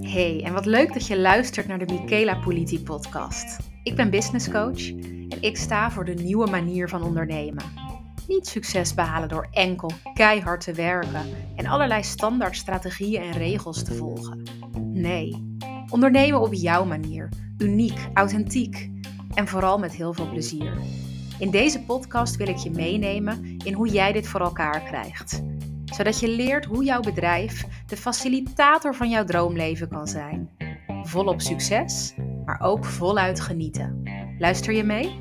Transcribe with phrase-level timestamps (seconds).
[0.00, 3.58] Hey, en wat leuk dat je luistert naar de Michaela Politi podcast.
[3.82, 4.88] Ik ben business coach
[5.28, 7.64] en ik sta voor de nieuwe manier van ondernemen.
[8.26, 11.26] Niet succes behalen door enkel keihard te werken
[11.56, 14.42] en allerlei standaard strategieën en regels te volgen.
[14.92, 15.56] Nee,
[15.90, 17.28] ondernemen op jouw manier,
[17.58, 18.90] uniek, authentiek
[19.34, 20.78] en vooral met heel veel plezier.
[21.38, 25.42] In deze podcast wil ik je meenemen in hoe jij dit voor elkaar krijgt
[25.98, 30.50] zodat je leert hoe jouw bedrijf de facilitator van jouw droomleven kan zijn.
[31.02, 34.02] Volop succes, maar ook voluit genieten.
[34.38, 35.16] Luister je mee?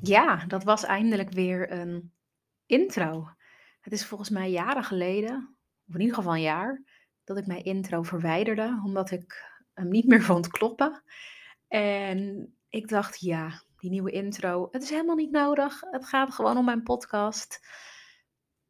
[0.00, 2.12] Ja, dat was eindelijk weer een
[2.66, 3.28] intro.
[3.80, 5.56] Het is volgens mij jaren geleden,
[5.88, 6.82] of in ieder geval een jaar,
[7.24, 11.02] dat ik mijn intro verwijderde, omdat ik hem niet meer vond kloppen.
[11.68, 14.68] En ik dacht, ja, die nieuwe intro.
[14.70, 15.80] Het is helemaal niet nodig.
[15.90, 17.66] Het gaat gewoon om mijn podcast.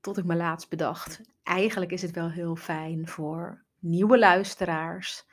[0.01, 1.21] Tot ik me laatst bedacht.
[1.43, 5.27] Eigenlijk is het wel heel fijn voor nieuwe luisteraars.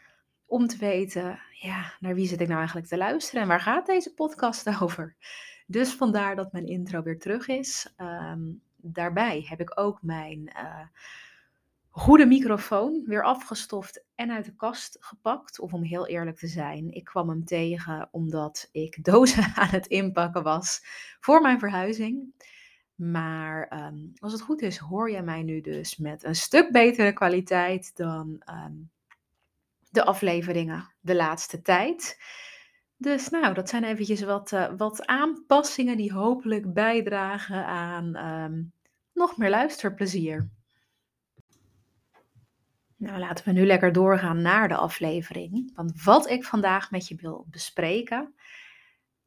[0.45, 3.85] Om te weten, ja, naar wie zit ik nou eigenlijk te luisteren en waar gaat
[3.85, 5.15] deze podcast over?
[5.67, 7.93] Dus vandaar dat mijn intro weer terug is.
[7.95, 8.41] Ehm,
[8.75, 10.87] daarbij heb ik ook mijn uh,
[11.97, 15.59] goede microfoon weer afgestoft en uit de kast gepakt.
[15.59, 19.87] Of om heel eerlijk te zijn, ik kwam hem tegen omdat ik dozen aan het
[19.87, 20.81] inpakken was
[21.19, 22.33] voor mijn verhuizing.
[22.95, 27.13] Maar ehm, als het goed is, hoor je mij nu dus met een stuk betere
[27.13, 28.73] kwaliteit dan ehm,
[29.89, 32.21] de afleveringen de laatste tijd.
[32.97, 38.63] Dus nou, dat zijn eventjes wat, uh, wat aanpassingen die hopelijk bijdragen aan ehm,
[39.13, 40.49] nog meer luisterplezier.
[43.05, 45.75] Nou, laten we nu lekker doorgaan naar de aflevering.
[45.75, 48.35] Want wat ik vandaag met je wil bespreken,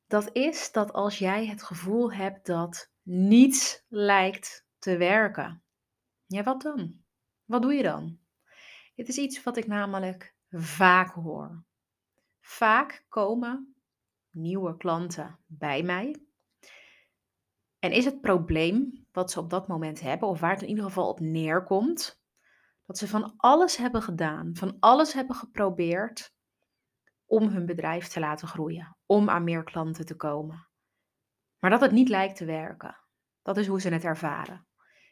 [0.07, 5.63] dat is dat als jij het gevoel hebt dat niets lijkt te werken.
[6.27, 7.01] Ja, wat dan?
[7.45, 8.19] Wat doe je dan?
[8.95, 11.65] Dit is iets wat ik namelijk vaak hoor.
[12.41, 13.75] Vaak komen
[14.31, 16.17] nieuwe klanten bij mij.
[17.79, 20.85] En is het probleem wat ze op dat moment hebben, of waar het in ieder
[20.85, 22.21] geval op neerkomt,
[22.89, 26.33] dat ze van alles hebben gedaan, van alles hebben geprobeerd
[27.27, 30.69] om hun bedrijf te laten groeien, om aan meer klanten te komen.
[31.59, 32.99] Maar dat het niet lijkt te werken.
[33.43, 34.67] Dat is hoe ze het ervaren.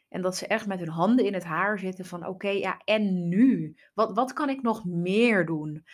[0.09, 3.27] En dat ze echt met hun handen in het haar zitten van oké, ja, en
[3.27, 3.77] nu?
[3.93, 5.85] Wat, wat kan ik nog meer doen?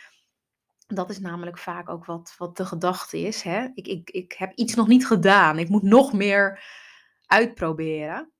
[0.87, 3.41] Dat is namelijk vaak ook wat, wat de gedachte is.
[3.41, 3.67] Hè?
[3.73, 5.59] Ik, ik, ik heb iets nog niet gedaan.
[5.59, 6.63] Ik moet nog meer
[7.25, 8.31] uitproberen.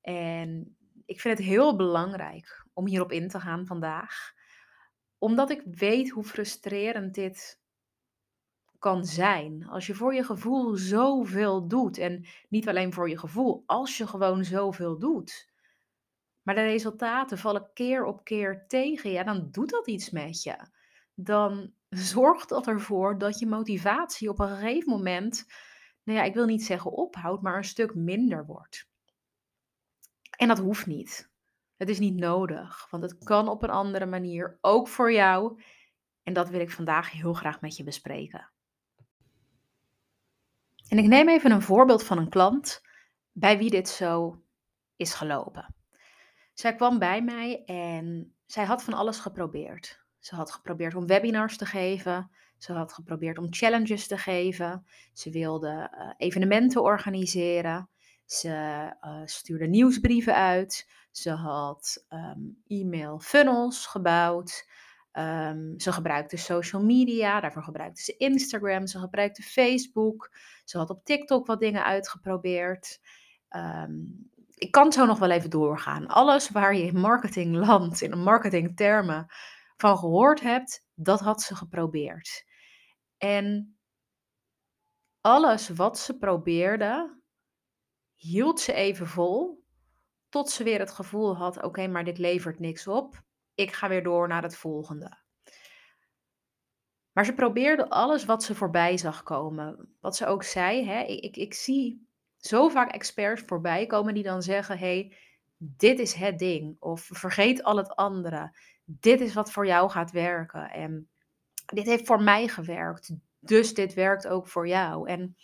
[0.00, 0.76] En
[1.06, 4.32] ik vind het heel belangrijk om hierop in te gaan vandaag.
[5.18, 7.60] Omdat ik weet hoe frustrerend dit
[8.80, 9.66] kan zijn.
[9.68, 11.98] Als je voor je gevoel zoveel doet.
[11.98, 15.50] En niet alleen voor je gevoel, als je gewoon zoveel doet.
[16.42, 19.10] Maar de resultaten vallen keer op keer tegen.
[19.10, 20.56] Ja, dan doet dat iets met je.
[21.14, 25.46] Dan zorgt dat ervoor dat je motivatie op een gegeven moment,
[26.02, 28.88] nou ja, ik wil niet zeggen ophoudt, maar een stuk minder wordt.
[30.36, 31.29] En dat hoeft niet.
[31.80, 35.62] Het is niet nodig, want het kan op een andere manier, ook voor jou.
[36.22, 38.50] En dat wil ik vandaag heel graag met je bespreken.
[40.88, 42.80] En ik neem even een voorbeeld van een klant
[43.32, 44.42] bij wie dit zo
[44.96, 45.74] is gelopen.
[46.54, 50.04] Zij kwam bij mij en zij had van alles geprobeerd.
[50.18, 52.30] Ze had geprobeerd om webinars te geven.
[52.58, 54.86] Ze had geprobeerd om challenges te geven.
[55.12, 57.88] Ze wilde uh, evenementen organiseren.
[58.30, 58.48] Ze
[59.00, 60.88] uh, stuurde nieuwsbrieven uit.
[61.10, 64.68] Ze had ehm, e-mail funnels gebouwd.
[65.12, 70.30] Um, ze gebruikte social media, daarvoor gebruikte ze Instagram, ze gebruikte Facebook.
[70.64, 73.00] Ze had op TikTok wat dingen uitgeprobeerd.
[73.56, 76.06] Um, ik kan zo nog wel even doorgaan.
[76.06, 79.26] Alles waar je in marketingland, in marketingtermen
[79.76, 82.44] van gehoord hebt, dat had ze geprobeerd.
[83.18, 83.76] En
[85.20, 87.19] alles wat ze probeerde,
[88.20, 89.64] hield ze even vol
[90.28, 93.22] tot ze weer het gevoel had: oké, maar dit levert niks op.
[93.54, 95.18] Ik ga weer door naar het volgende.
[97.12, 99.96] Maar ze probeerde alles wat ze voorbij zag komen.
[100.00, 102.06] Wat ze ook zei: hè, ik, ik, ik zie
[102.36, 105.16] zo vaak experts voorbij komen die dan zeggen: hey,
[105.56, 106.76] dit is het ding.
[106.80, 108.56] Of vergeet al het andere.
[108.84, 110.70] Dit is wat voor jou gaat werken.
[110.70, 111.08] En
[111.66, 113.12] dit heeft voor mij gewerkt.
[113.38, 115.08] Dus dit werkt ook voor jou.
[115.08, 115.36] En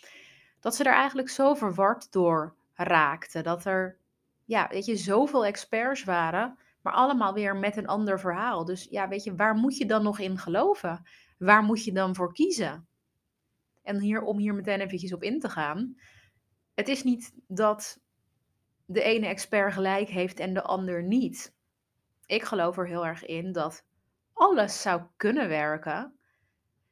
[0.59, 3.41] dat ze er eigenlijk zo verward door raakte.
[3.41, 3.99] Dat er
[4.47, 8.65] ja, weet je, zoveel experts waren, maar allemaal weer met een ander verhaal.
[8.65, 11.05] Dus ja, weet je, waar moet je dan nog in geloven?
[11.37, 12.87] Waar moet je dan voor kiezen?
[13.83, 15.95] En hier, om hier meteen eventjes op in te gaan.
[16.73, 17.99] Het is niet dat
[18.85, 21.55] de ene expert gelijk heeft en de ander niet.
[22.25, 23.85] Ik geloof er heel erg in dat
[24.33, 26.17] alles zou kunnen werken,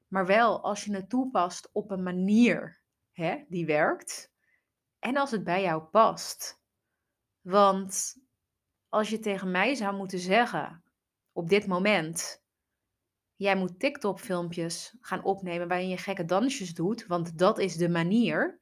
[0.07, 2.79] maar wel als je het toepast op een manier
[3.11, 4.33] hè, die werkt
[5.05, 6.61] en als het bij jou past.
[7.41, 8.15] Want
[8.89, 10.83] als je tegen mij zou moeten zeggen
[11.31, 12.43] op dit moment,
[13.35, 18.59] jij moet TikTok-filmpjes gaan opnemen waarin je gekke dansjes doet, want dat is de manier.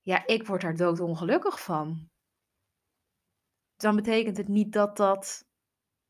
[0.00, 2.10] Ja, ik word daar doodongelukkig van.
[3.76, 5.48] Dan betekent het niet dat dat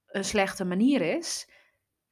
[0.06, 1.50] een slechte manier is.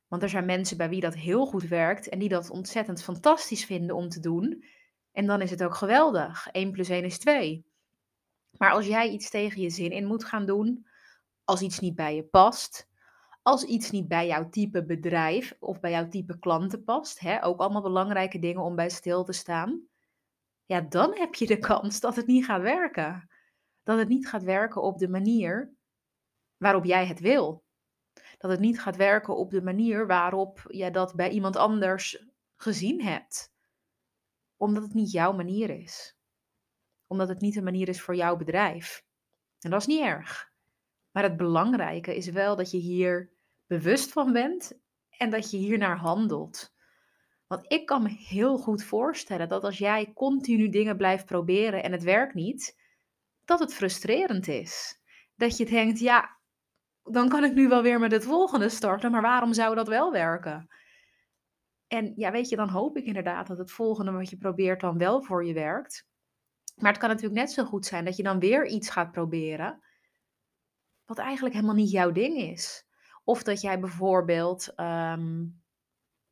[0.07, 3.65] Want er zijn mensen bij wie dat heel goed werkt en die dat ontzettend fantastisch
[3.65, 4.65] vinden om te doen.
[5.15, 6.49] En dan is het ook geweldig.
[6.51, 7.65] 1 plus 1 is 2.
[8.51, 10.87] Maar als jij iets tegen je zin in moet gaan doen,
[11.45, 12.89] als iets niet bij je past,
[13.43, 17.61] als iets niet bij jouw type bedrijf of bij jouw type klanten past, hè, ook
[17.61, 19.89] allemaal belangrijke dingen om bij stil te staan,
[20.67, 23.29] ja, dan heb je de kans dat het niet gaat werken.
[23.83, 25.75] Dat het niet gaat werken op de manier
[26.57, 27.65] waarop jij het wil.
[28.39, 32.27] Dat het niet gaat werken op de manier waarop jij dat bij iemand anders
[32.57, 33.54] gezien hebt.
[34.57, 36.17] Omdat het niet jouw manier is.
[37.07, 39.05] Omdat het niet een manier is voor jouw bedrijf.
[39.61, 40.53] En dat is niet erg.
[41.11, 43.33] Maar het belangrijke is wel dat je hier
[43.67, 44.79] bewust van bent
[45.11, 46.75] en dat je hiernaar handelt.
[47.47, 51.93] Want ik kan me heel goed voorstellen dat als jij continu dingen blijft proberen en
[51.93, 52.81] het werkt niet,
[53.45, 55.01] dat het frustrerend is.
[55.37, 56.39] Dat je denkt, ja,
[57.03, 60.13] dan kan ik nu wel weer met het volgende starten, maar waarom zou dat wel
[60.13, 60.69] werken?
[61.95, 64.99] En ja, weet je, dan hoop ik inderdaad dat het volgende wat je probeert dan
[64.99, 66.07] wel voor je werkt.
[66.77, 69.83] Maar het kan natuurlijk net zo goed zijn dat je dan weer iets gaat proberen,
[71.05, 72.87] wat eigenlijk helemaal niet jouw ding is.
[73.25, 75.45] Of dat jij bijvoorbeeld ehm,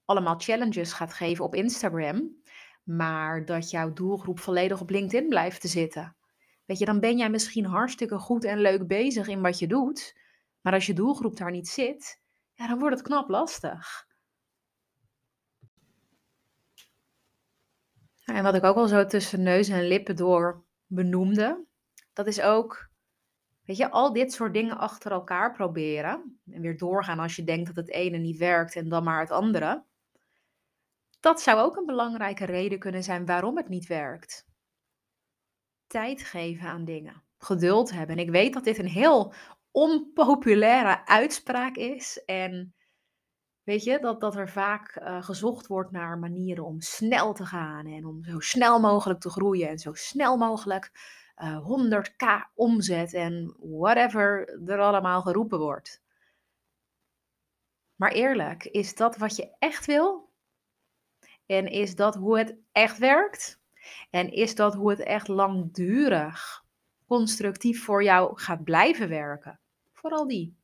[0.05, 2.43] allemaal challenges gaat geven op Instagram,
[2.83, 6.17] maar dat jouw doelgroep volledig op LinkedIn blijft te zitten.
[6.65, 10.17] Weet je, dan ben jij misschien hartstikke goed en leuk bezig in wat je doet,
[10.61, 12.21] maar als je doelgroep daar niet zit,
[12.53, 14.11] ja, dan wordt het knap lastig.
[18.25, 21.65] En wat ik ook al zo tussen neus en lippen door benoemde,
[22.13, 22.91] dat is ook,
[23.65, 26.41] weet je, al dit soort dingen achter elkaar proberen.
[26.51, 29.31] En weer doorgaan als je denkt dat het ene niet werkt en dan maar het
[29.31, 29.85] andere.
[31.21, 34.47] Dat zou ook een belangrijke reden kunnen zijn waarom het niet werkt.
[35.87, 38.17] Tijd geven aan dingen, geduld hebben.
[38.17, 39.35] En ik weet dat dit een heel
[39.71, 42.23] onpopulaire uitspraak is.
[42.25, 42.75] En
[43.65, 47.87] weet je, dat, dat er vaak uh, gezocht wordt naar manieren om snel te gaan
[47.87, 50.91] en om zo snel mogelijk te groeien en zo snel mogelijk
[51.43, 56.03] uh, eh, 100k omzet en whatever er allemaal geroepen wordt.
[57.95, 60.31] Maar eerlijk, is dat wat je echt wil?
[61.47, 63.61] En is dat hoe het echt werkt?
[64.11, 66.65] En is dat hoe het echt langdurig
[67.07, 69.61] constructief voor jou gaat blijven werken?
[69.93, 70.62] Vooral die.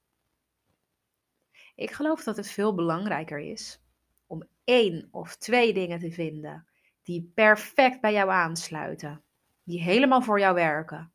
[1.79, 3.81] Ik geloof dat het veel belangrijker is
[4.27, 6.67] om één of twee dingen te vinden
[7.03, 9.23] die perfect bij jou aansluiten,
[9.63, 11.13] die helemaal voor jou werken.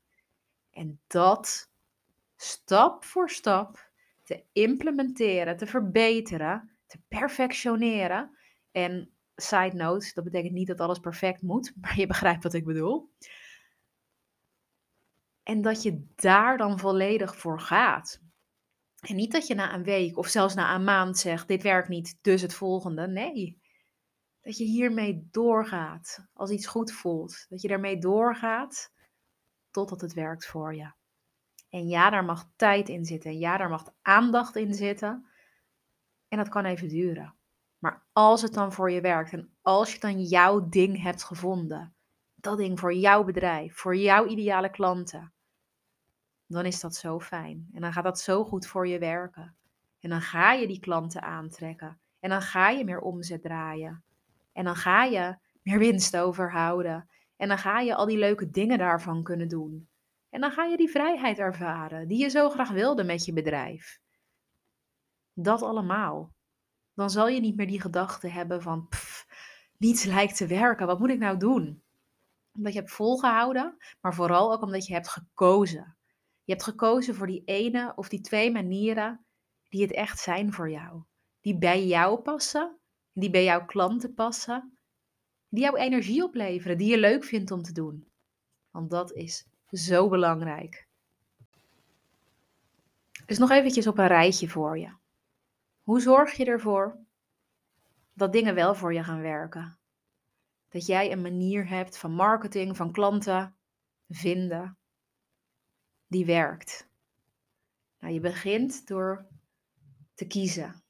[0.72, 1.70] En dat
[2.36, 3.90] stap voor stap
[4.24, 8.38] te implementeren, te verbeteren, te perfectioneren.
[8.72, 12.66] En side note, dat betekent niet dat alles perfect moet, maar je begrijpt wat ik
[12.66, 13.10] bedoel.
[15.44, 18.22] En dat je daar dan volledig voor gaat.
[19.04, 21.88] En niet dat je na een week of zelfs na een maand zegt: dit werkt
[21.88, 23.08] niet, dus het volgende.
[23.08, 23.62] Nee.
[24.42, 27.46] Dat je hiermee doorgaat als iets goed voelt.
[27.50, 28.92] Dat je ermee doorgaat
[29.72, 30.92] totdat het werkt voor je.
[31.70, 33.32] En ja, daar mag tijd in zitten.
[33.32, 35.28] En ja, daar mag aandacht in zitten.
[36.28, 37.36] En dat kan even duren.
[37.80, 41.96] Maar als het dan voor je werkt en als je dan jouw ding hebt gevonden,
[42.36, 45.34] dat ding voor jouw bedrijf, voor jouw ideale klanten,
[46.54, 47.70] dan is dat zo fijn.
[47.74, 49.56] En dan gaat dat zo goed voor je werken.
[50.00, 52.00] En dan ga je die klanten aantrekken.
[52.20, 54.04] En dan ga je meer omzet draaien.
[54.54, 57.10] En dan ga je meer winst overhouden.
[57.38, 59.88] En dan ga je al die leuke dingen daarvan kunnen doen.
[60.30, 64.00] En dan ga je die vrijheid ervaren die je zo graag wilde met je bedrijf.
[65.34, 66.34] Dat allemaal.
[66.94, 69.28] Dan zal je niet meer die gedachte hebben van pff,
[69.78, 70.88] niets lijkt te werken.
[70.88, 71.84] Wat moet ik nou doen?
[72.54, 75.96] Omdat je hebt volgehouden, maar vooral ook omdat je hebt gekozen.
[76.44, 79.26] Je hebt gekozen voor die ene of die twee manieren
[79.70, 81.04] die het echt zijn voor jou.
[81.42, 82.78] Die bij jou passen,
[83.14, 84.78] die bij jouw klanten passen,
[85.50, 88.08] die jouw energie opleveren, die je leuk vindt om te doen.
[88.72, 90.88] Want dat is zo belangrijk.
[93.26, 94.94] Dus nog eventjes op een rijtje voor je.
[95.82, 96.98] Hoe zorg je ervoor
[98.14, 99.78] dat dingen wel voor je gaan werken?
[100.74, 103.56] dat jij een manier hebt van marketing, van klanten
[104.10, 104.78] vinden,
[106.14, 106.90] die werkt.
[108.00, 109.26] Nou, je begint door
[110.14, 110.84] te kiezen.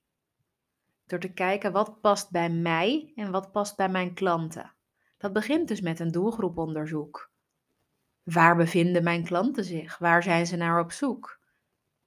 [1.06, 4.74] Door te kijken wat past bij mij en wat past bij mijn klanten.
[5.18, 7.32] Dat begint dus met een doelgroeponderzoek.
[8.24, 9.98] Waar bevinden mijn klanten zich?
[9.98, 11.40] Waar zijn ze naar op zoek?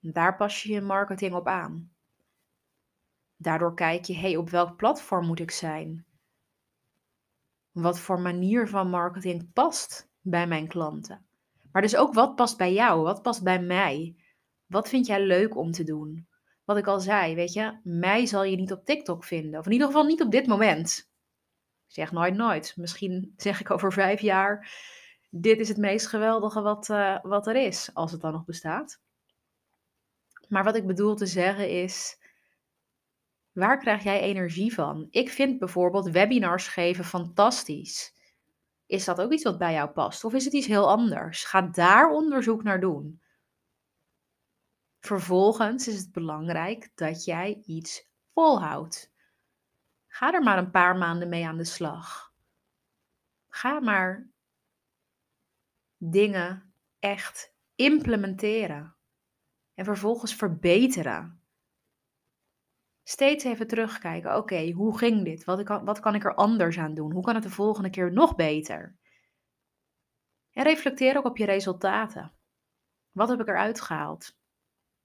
[0.00, 1.92] Daar pas je je marketing op aan.
[3.37, 6.06] Daardoor kijk je, hey, op welk platform moet ik zijn?
[7.70, 11.26] Wat voor manier van marketing past bij mijn klanten?
[11.76, 13.02] Maar dus ook wat past bij jou?
[13.02, 14.16] Wat past bij mij?
[14.66, 16.28] Wat vind jij leuk om te doen?
[16.64, 19.61] Wat ik al zei, weet je, mij zal je niet op TikTok vinden.
[19.61, 21.11] Of in ieder geval niet op dit moment.
[21.87, 22.73] Ik zeg nooit nooit.
[22.76, 24.71] Misschien zeg ik over vijf jaar,
[25.30, 29.00] dit is het meest geweldige wat, uh, wat er is, als het dan nog bestaat.
[30.49, 32.18] Maar wat ik bedoel te zeggen is,
[33.52, 35.06] waar krijg jij energie van?
[35.11, 38.15] Ik vind bijvoorbeeld webinars geven fantastisch.
[38.87, 40.25] Is dat ook iets wat bij jou past?
[40.25, 41.45] Of is het iets heel anders?
[41.45, 43.21] Ga daar onderzoek naar doen.
[45.00, 49.12] Vervolgens is het belangrijk dat jij iets volhoudt.
[50.07, 52.33] Ga er maar een paar maanden mee aan de slag.
[53.49, 54.31] Ga maar
[55.97, 58.97] dingen echt implementeren
[59.75, 61.40] en vervolgens verbeteren.
[63.08, 64.36] Steeds even terugkijken.
[64.36, 65.44] Oké, hoe ging dit?
[65.44, 67.12] Wat, wat kan ik er anders aan doen?
[67.12, 68.96] Hoe kan het de volgende keer nog beter?
[70.50, 72.32] En reflecteer ook op je resultaten.
[73.10, 74.38] Wat heb ik eruit gehaald?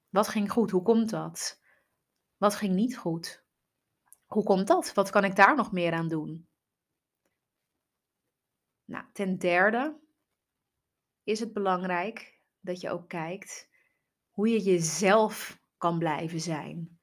[0.10, 0.72] Wat ging goed?
[0.72, 1.62] Hoe komt dat?
[2.38, 3.46] Wat ging niet goed?
[4.26, 4.94] Hoe komt dat?
[4.94, 6.48] Wat kan ik daar nog meer aan doen?
[8.86, 10.00] Nou, ten derde
[11.24, 13.70] is het belangrijk dat je ook kijkt
[14.30, 17.01] hoe je jezelf kan blijven zijn.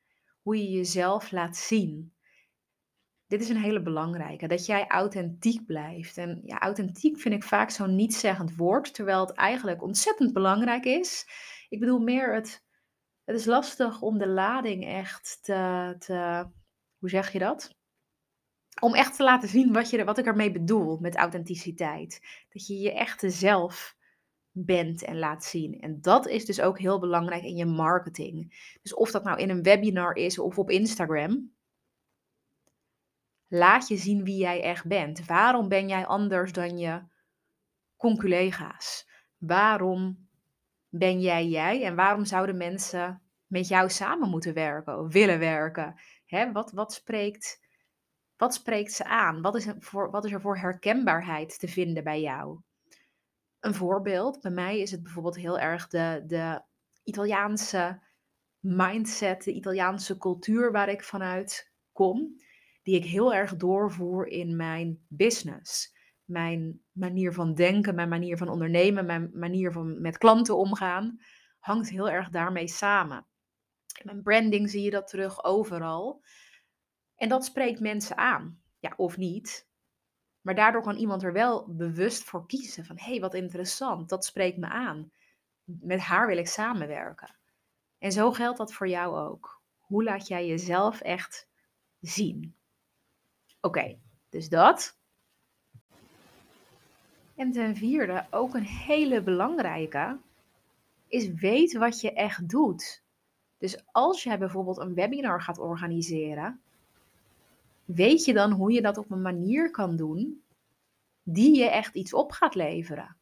[0.48, 2.14] Hoe je jezelf laat zien.
[3.26, 6.16] Dit is een hele belangrijke, dat jij authentiek blijft.
[6.16, 11.26] En ja, authentiek vind ik vaak zo'n nietszeggend woord, terwijl het eigenlijk ontzettend belangrijk is.
[11.68, 12.64] Ik bedoel meer het,
[13.24, 16.46] het is lastig om de lading echt te, te
[16.98, 17.76] hoe zeg je dat?
[18.80, 22.20] Om echt te laten zien wat, je, wat ik ermee bedoel met authenticiteit.
[22.48, 23.96] Dat je je echte zelf
[24.64, 25.80] bent en laat zien.
[25.80, 28.54] En dat is dus ook heel belangrijk in je marketing.
[28.82, 31.52] Dus of dat nou in een webinar is of op Instagram.
[33.48, 35.26] Laat je zien wie jij echt bent.
[35.26, 37.02] Waarom ben jij anders dan je
[37.96, 39.08] conculega's?
[39.36, 40.28] Waarom
[40.88, 46.00] ben jij jij en waarom zouden mensen met jou samen moeten werken of willen werken?
[46.26, 47.66] Hè, wat, wat, spreekt,
[48.36, 49.42] wat spreekt ze aan?
[49.42, 52.60] Wat is, voor, wat is er voor herkenbaarheid te vinden bij jou?
[53.60, 56.62] Een voorbeeld, bij mij is het bijvoorbeeld heel erg de, de
[57.04, 58.02] Italiaanse
[58.60, 62.40] mindset, de Italiaanse cultuur waar ik vanuit kom,
[62.82, 65.96] die ik heel erg doorvoer in mijn business.
[66.24, 71.20] Mijn manier van denken, mijn manier van ondernemen, mijn manier van met klanten omgaan,
[71.58, 73.26] hangt heel erg daarmee samen.
[73.98, 76.24] In mijn branding zie je dat terug overal.
[77.16, 78.62] En dat spreekt mensen aan.
[78.78, 79.67] Ja, of niet.
[80.40, 84.24] Maar daardoor kan iemand er wel bewust voor kiezen van hé, hey, wat interessant, dat
[84.24, 85.12] spreekt me aan.
[85.64, 87.36] Met haar wil ik samenwerken.
[87.98, 89.62] En zo geldt dat voor jou ook.
[89.78, 91.48] Hoe laat jij jezelf echt
[92.00, 92.54] zien?
[93.60, 94.98] Oké, dus dat.
[97.34, 100.18] En ten vierde, ook een hele belangrijke,
[101.06, 103.02] is weet wat je echt doet.
[103.58, 106.62] Dus als jij bijvoorbeeld een webinar gaat organiseren,
[107.94, 110.42] weet je dan hoe je dat op een manier kan doen
[111.22, 113.16] die je echt iets op gaat leveren?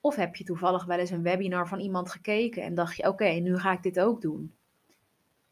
[0.00, 3.28] Of heb je toevallig wel eens een webinar van iemand gekeken en dacht je: oké,
[3.28, 4.54] nu ga ik dit ook doen?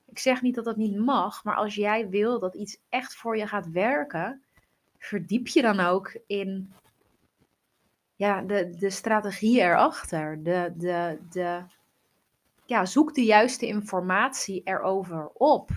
[0.06, 3.36] Ik zeg niet dat dat niet mag, maar als jij wil dat iets echt voor
[3.36, 4.42] je gaat werken,
[4.98, 6.72] verdiep je dan ook in
[8.16, 10.42] ja, de, de strategie erachter.
[10.42, 11.62] De, de, de,
[12.66, 15.70] ja, zoek de juiste informatie erover op.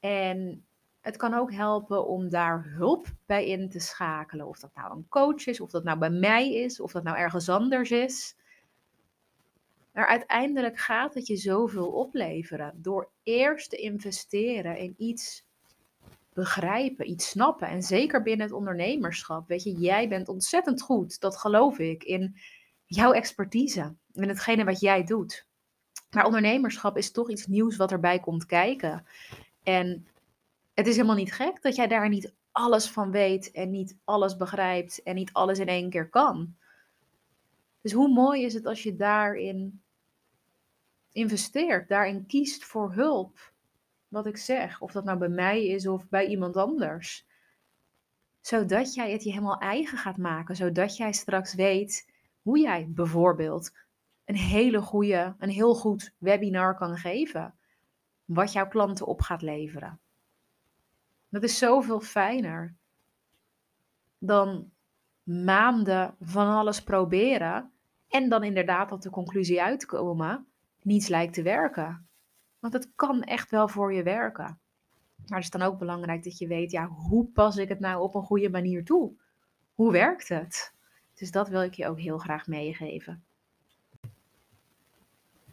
[0.00, 0.64] En
[1.02, 4.46] het kan ook helpen om daar hulp bij in te schakelen.
[4.46, 7.16] Of dat nou een coach is, of dat nou bij mij is, of dat nou
[7.16, 8.36] ergens anders is.
[9.92, 15.44] Maar uiteindelijk gaat het je zoveel opleveren door eerst te investeren in iets
[16.32, 17.68] begrijpen, iets snappen.
[17.68, 19.48] En zeker binnen het ondernemerschap.
[19.48, 22.36] Weet je, jij bent ontzettend goed, dat geloof ik, in
[22.84, 23.94] jouw expertise.
[24.12, 25.46] In hetgene wat jij doet.
[26.10, 29.06] Maar ondernemerschap is toch iets nieuws wat erbij komt kijken.
[29.62, 30.06] En
[30.82, 34.36] het is helemaal niet gek dat jij daar niet alles van weet en niet alles
[34.36, 36.56] begrijpt en niet alles in één keer kan.
[37.80, 39.82] Dus hoe mooi is het als je daarin
[41.12, 43.52] investeert, daarin kiest voor hulp.
[44.08, 47.26] Wat ik zeg, of dat nou bij mij is of bij iemand anders.
[48.40, 52.12] zodat jij het je helemaal eigen gaat maken, zodat jij straks weet
[52.42, 53.72] hoe jij bijvoorbeeld
[54.24, 57.54] een hele goede, een heel goed webinar kan geven,
[58.24, 60.01] wat jouw klanten op gaat leveren.
[61.32, 62.74] Dat is zoveel fijner
[64.18, 64.70] dan
[65.22, 67.72] maanden van alles proberen
[68.08, 70.46] en dan inderdaad tot de conclusie uitkomen,
[70.82, 72.08] niets lijkt te werken.
[72.58, 74.60] Want het kan echt wel voor je werken.
[75.26, 78.02] Maar het is dan ook belangrijk dat je weet, ja, hoe pas ik het nou
[78.02, 79.12] op een goede manier toe?
[79.74, 80.74] Hoe werkt het?
[81.14, 83.24] Dus dat wil ik je ook heel graag meegeven.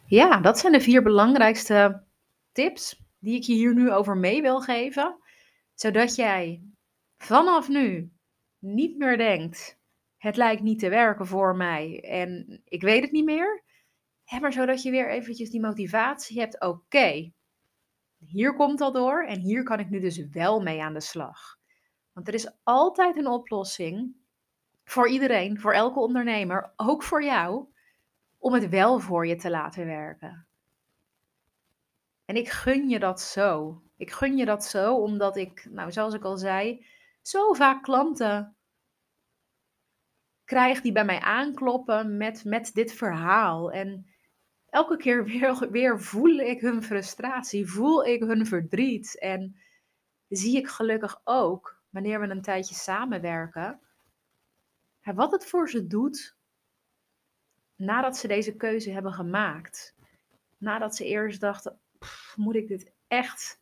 [0.05, 2.03] Ja, dat zijn de vier belangrijkste
[2.51, 5.15] tips die ik je hier nu over mee wil geven.
[5.79, 6.63] Zodat jij
[7.17, 8.11] vanaf nu
[8.57, 9.79] niet meer denkt,
[10.17, 13.63] het lijkt niet te werken voor mij en ik weet het niet meer.
[14.41, 17.31] maar zodat je weer eventjes die motivatie hebt, oké,
[18.17, 21.57] hier komt dat door en hier kan ik nu dus wel mee aan de slag.
[22.13, 24.15] Want er is altijd een oplossing
[24.83, 27.65] voor iedereen, voor elke ondernemer, ook voor jou,
[28.37, 30.47] om het wel voor je te laten werken.
[32.25, 33.81] En ik gun je dat zo.
[33.99, 36.85] Ik gun je dat zo omdat ik, nou zoals ik al zei,
[37.21, 38.55] zo vaak klanten
[40.45, 43.71] krijg die bij mij aankloppen met, met dit verhaal.
[43.71, 44.09] En
[44.69, 49.19] elke keer weer, weer voel ik hun frustratie, voel ik hun verdriet.
[49.19, 49.55] En
[50.27, 53.79] zie ik gelukkig ook, wanneer we een tijdje samenwerken,
[55.01, 56.37] wat het voor ze doet
[57.75, 59.95] nadat ze deze keuze hebben gemaakt.
[60.57, 61.79] Nadat ze eerst dachten,
[62.35, 63.58] moet ik dit echt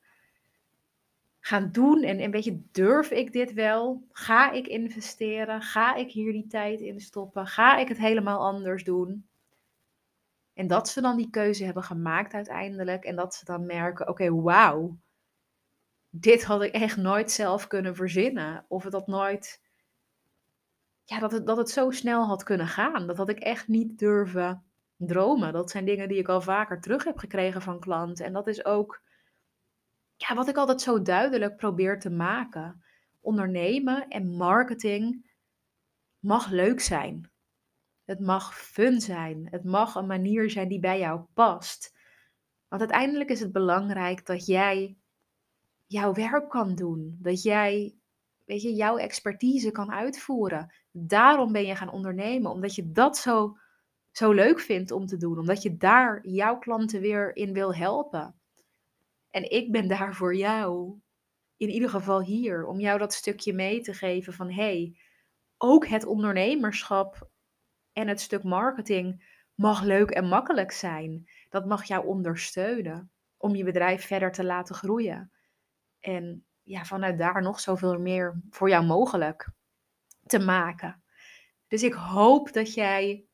[1.47, 2.03] gaan doen?
[2.03, 4.03] En, en weet je, durf ik dit wel?
[4.11, 5.61] Ga ik investeren?
[5.61, 7.47] Ga ik hier die tijd in stoppen?
[7.47, 9.27] Ga ik het helemaal anders doen?
[10.53, 13.03] En dat ze dan die keuze hebben gemaakt uiteindelijk.
[13.03, 14.97] En dat ze dan merken, oké, wauw.
[16.09, 18.65] Dit had ik echt nooit zelf kunnen verzinnen.
[18.67, 19.61] Of het had nooit...
[21.03, 23.07] Ja, dat het, dat het zo snel had kunnen gaan.
[23.07, 24.63] Dat had ik echt niet durven
[24.97, 25.53] dromen.
[25.53, 28.25] Dat zijn dingen die ik al vaker terug heb gekregen van klanten.
[28.25, 29.01] En dat is ook
[30.17, 32.83] ja, wat ik altijd zo duidelijk probeer te maken.
[33.21, 35.31] Ondernemen en marketing
[36.19, 37.31] mag leuk zijn.
[38.05, 39.47] Het mag fun zijn.
[39.51, 41.95] Het mag een manier zijn die bij jou past.
[42.67, 44.97] Want uiteindelijk is het belangrijk dat jij
[45.85, 47.17] jouw werk kan doen.
[47.21, 47.95] Dat jij,
[48.45, 50.73] weet je, jouw expertise kan uitvoeren.
[50.91, 53.57] Daarom ben je gaan ondernemen, omdat je dat zo,
[54.11, 55.39] zo leuk vindt om te doen.
[55.39, 58.36] Omdat je daar jouw klanten weer in wil helpen.
[59.37, 60.99] En ik ben daar voor jou,
[61.57, 64.97] in ieder geval hier, om jou dat stukje mee te geven van hey,
[65.57, 67.29] ook het ondernemerschap
[67.93, 71.29] en het stuk marketing mag leuk en makkelijk zijn.
[71.49, 75.31] Dat mag jou ondersteunen om je bedrijf verder te laten groeien.
[75.99, 79.49] En ja, vanuit daar nog zoveel meer voor jou mogelijk
[80.25, 81.03] te maken.
[81.67, 83.25] Dus ik hoop dat jij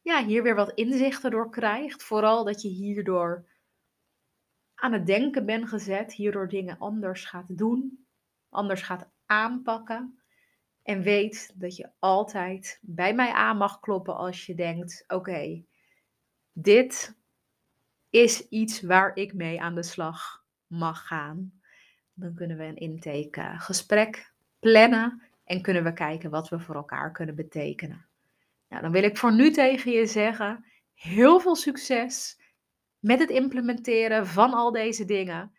[0.00, 2.02] ja, hier weer wat inzichten door krijgt.
[2.02, 3.54] Vooral dat je hierdoor
[4.76, 8.06] aan het denken bent gezet, hierdoor dingen anders gaat doen,
[8.48, 10.20] anders gaat aanpakken.
[10.82, 15.64] En weet dat je altijd bij mij aan mag kloppen als je denkt: oké,
[16.52, 17.16] dit
[18.10, 21.60] is iets waar ik mee aan de slag mag gaan.
[22.14, 26.74] Dan kunnen we een intake eh, gesprek plannen en kunnen we kijken wat we voor
[26.74, 28.06] elkaar kunnen betekenen.
[28.68, 32.40] Nou, dan wil ik voor nu tegen je zeggen: heel veel succes
[33.06, 35.52] met het implementeren van al deze dingen.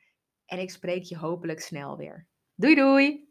[0.45, 2.27] En ik spreek je hopelijk snel weer.
[2.55, 3.26] Doei doei!